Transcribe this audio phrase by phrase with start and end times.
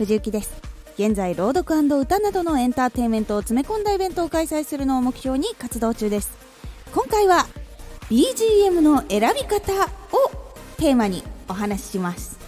[0.00, 0.62] 藤幸です。
[0.94, 6.30] 現在朗読歌などのエンターテインメントを詰め込んだイベントを開催するのを目標に活動中です。
[6.94, 7.46] 今回は
[8.08, 9.88] BGM の選び方を
[10.78, 12.38] テーマにお話しします。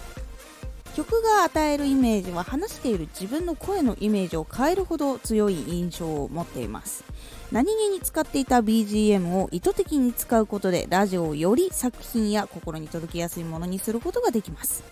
[0.95, 7.03] 曲が与えるイメージは話している自分の声のイメージを変えるほど強い印象を持っています。
[7.51, 14.83] 何気に使っていた BGM を意図的に使うことでラジオをより作品や心に届きやすいものにすることができます。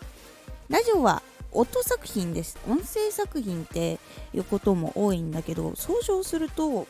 [0.70, 2.58] ラジオは音作品です。
[2.68, 4.00] 音声作品って
[4.34, 6.88] いうことも多いんだけど総称すると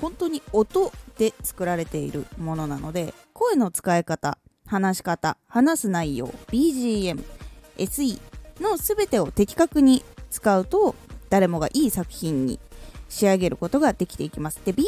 [0.00, 7.22] 本当に音で作られているものなので声の使い方話し方話す内容 BGM
[7.78, 8.20] SE
[8.60, 10.94] の全てを的確に使うと
[11.30, 12.58] 誰もがいい作品に
[13.12, 14.58] 仕上げることができていきます。
[14.64, 14.82] で BGM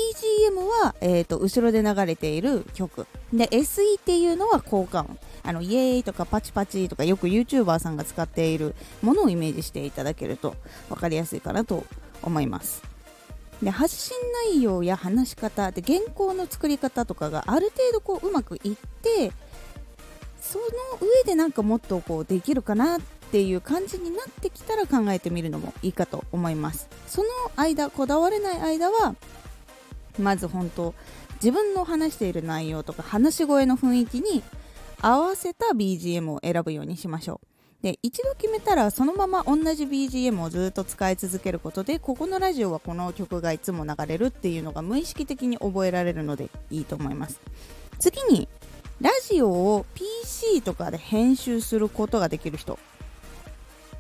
[0.83, 3.07] は、えーと、後ろで流れている曲。
[3.35, 5.19] で SE っていうのは効果音。
[5.43, 10.57] あのイエーイとかパチパチとかよく YouTuber さんが使っているものをイメージしていただけると
[10.89, 11.85] 分かりやすいかなと
[12.23, 12.83] 思います。
[13.63, 14.17] で発信
[14.49, 19.33] 内容や話し方で原稿の作り方とかがある程度こううまくいって
[20.41, 20.65] その
[21.01, 23.01] 上でなんかもっとこうできるかなっ
[23.35, 26.89] ていう感じになってきたら考えてみるのもいいかと思います。
[27.09, 29.17] その間こだわれない間は
[30.21, 30.95] まず本当
[31.43, 34.45] 自分の話している内容とか話し声の雰囲気に
[35.01, 37.83] 合わせた BGM を選ぶようにしましょう。
[37.83, 47.41] で一度決めたらそのまま同じ BGM をずっと使い続けることでここのラジオはこの曲がいつも流れるっていうのが無意識的に覚えられるのでいいと思います。
[47.99, 48.49] 次に
[49.01, 52.79] ラジオを PC とかで編集することができる人。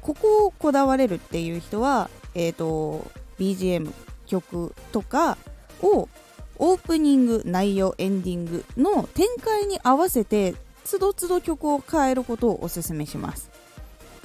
[0.04, 3.90] ここをこだわれるっていう人は、えーと、BGM
[4.26, 5.38] 曲とか
[5.82, 6.10] を
[6.58, 13.50] オープニング内容エンディングの展開に合わせてつどつど曲を変えることをおすすめします。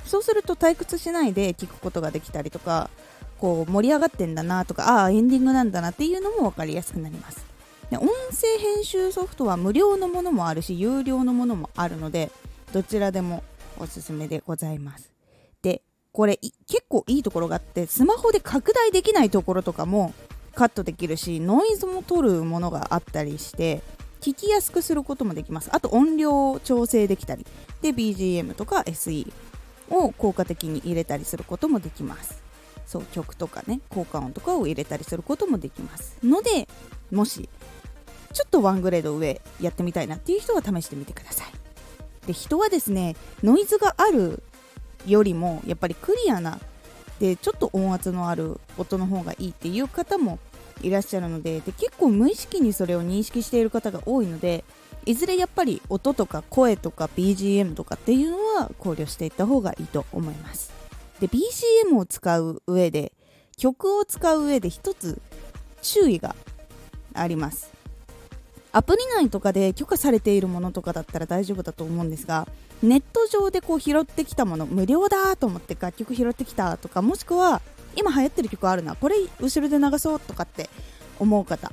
[0.06, 2.90] そうすると退屈しないで聴くことができたりとか
[3.38, 7.46] こう盛り上がってんだなとかああエンディングなんだなっていうのも分かりやすくなります。
[7.90, 12.32] で音声編集ソフトは無料のものもあるし有料のものもあるので
[12.74, 13.44] どちらでも
[13.80, 15.19] おすすめでございます。
[16.12, 20.14] これ結構いいところがあってスマホで拡大できないところとかも
[20.56, 23.82] カットできるしノイズも取るものがあったりして
[24.20, 25.70] 聞きやすくすることもできます。
[25.72, 27.46] あと音量を調整できたり
[27.82, 29.32] で BGM とか SE
[29.90, 32.42] を効果的に入れたりすることもできます。
[32.86, 36.18] そう曲とかね効果音とかを入れたりすることもできます。
[36.24, 36.68] ので
[37.12, 37.48] もし
[38.34, 42.28] ちょっとワングレード上やってみたいなっていう人は試してみてください。
[42.28, 44.44] で人はですねノイズがある
[45.06, 46.60] よりもやっぱりクリアな
[47.20, 50.40] でちょっと音圧のある音の方がいいっていう方も
[50.82, 54.64] いらっしゃるのでで結構無意識にそれを認識している方が多いので
[55.06, 60.72] いずれやっぱり音とか声とか BGM とかっていうのは考慮していった方がいいと思います。
[61.20, 63.12] で BGM を使う上で
[63.58, 65.22] 曲を使う上で一つ
[65.82, 66.36] 注意が
[67.14, 67.79] あります。
[68.72, 72.48] アプリ内とかで許可されているものとかだったら大丈夫だと思うんですが
[72.84, 77.62] ネット上でこう拾ってきたもの無料だと思って楽曲拾ってきたとかもしくは
[77.96, 80.70] 今流行ってる曲あるなこれ後ろで流そうとかって
[81.20, 81.72] 思う方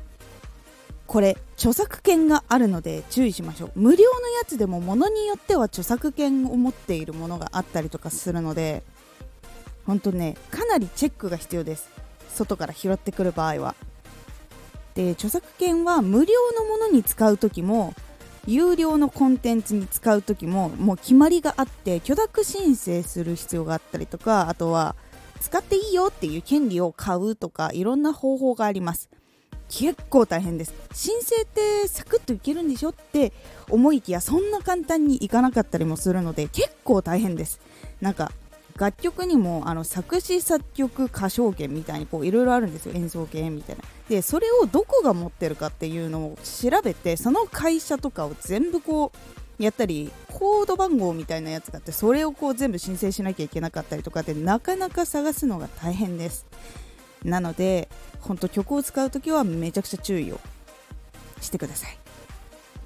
[1.07, 3.73] これ著作権があるので注意しましょう。
[3.77, 8.83] 無料のやつでもものによっては著作権を持っているものがあったりとかするので
[9.87, 11.89] 本当ねかなりチェックが必要です。
[12.34, 13.75] 外から拾ってくる場合は。
[14.97, 17.95] で著作権は無料のものに使う時も
[18.47, 24.97] 有料のコンテンツに使う時ももう決まりがあって許諾申請する必要があったりとかあとは
[25.41, 29.11] 使っていいよっていう権利を買うとかいろんな方法があります。
[29.69, 30.73] 結構大変です。
[30.93, 33.33] 申請ってサクッといけるんでしょって
[33.69, 37.61] 思いきやそんな簡単にいかなかったりもするので結構大変です。
[38.01, 38.33] なんか
[38.78, 42.93] 楽曲にもあの作詞作曲歌唱権みたいにこういろいろあるんですよ。
[42.95, 43.83] 演奏権みたいな。
[44.09, 49.12] でそれをどこが持ってるかっていうのを調べてその会社とかを全部こ
[49.59, 56.47] うやったりコード番号みたいなやつがあってそれをこう全部申請しなきゃいけなかったりとかでなかなか探すのが大変です。
[57.25, 57.89] なので
[58.21, 60.41] 本当曲を使う時はめちゃくちゃ注意を
[61.41, 61.98] してください。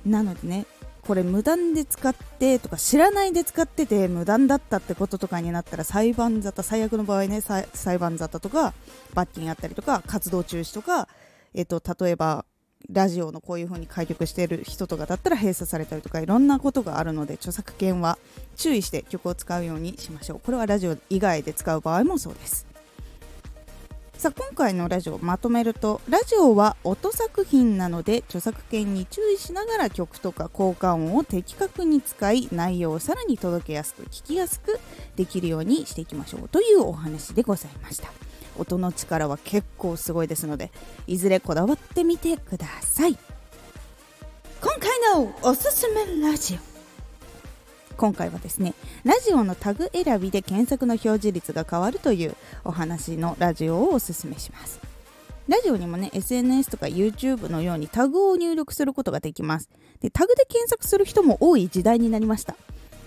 [0.06, 0.66] なのでね
[1.10, 7.66] これ無断で使ってとか知らないで使ってて無断だったってこととかになったら裁判沙汰最悪の場合ね裁
[7.98, 8.74] 判沙汰とか
[9.12, 11.08] 罰金あったりとか活動中止とか、
[11.52, 12.44] えっと、例えば
[12.88, 18.16] ラジオのこういう風に開局している人とかだったら閉鎖されたりとかいろんなことがあるので著作権は
[18.54, 20.40] 注意して曲を使うようにしましょう。
[20.44, 22.69] これはラジオ以外で使う場合もそうです。
[24.20, 34.78] さあ今回のラジオまとめるとラジオは音作品なので著作権に注意しながら曲とか効果音を的確に使い内容をさらに届けやすく聞きやすく
[35.16, 38.10] できるようにしていきましょうというお話でございました。
[38.58, 40.70] 音の力は結構すごいですので
[41.06, 43.16] いずれこだわってみてください。
[44.60, 44.74] 今
[45.14, 47.96] 回のおすすめラジオ。
[47.96, 48.74] 今回はですね
[49.04, 54.78] ラジオのタグ選びで検索の表示率が変わるというお話のラジオをおすすめします。
[55.48, 59.70] ラジオにもね SNS とか YouTube のようにタグを入力することができます。
[60.00, 62.56] でタグで検索する人も多い時代になりました。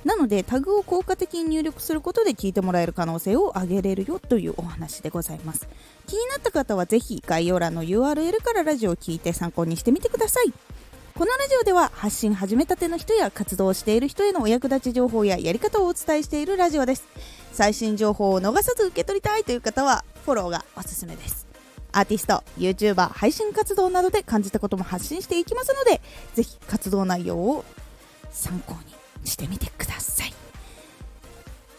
[0.03, 5.67] なのでタグを効果的に入力することで聞いてもらえる可能性を上げれるよというお話でございます。
[6.07, 10.51] 気になった方はぜひ概要欄の URL からラジオを聞いて参考にしてみてください。
[11.15, 17.07] このラジオでは発信始めたての人や活動している人へのお役立ち情報ややり方をお伝えしているラジオです。
[17.51, 21.45] 最新情報を逃さず受け取りたいという方はフォローがおすすめです。
[21.91, 26.01] アーティスト、YouTuber、配信活動などで感じたことも発信していきますので
[26.33, 27.63] ぜひ活動内容を
[28.31, 28.73] 参考
[29.21, 30.33] にしてみてください。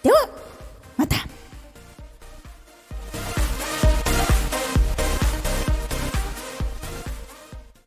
[0.04, 0.28] では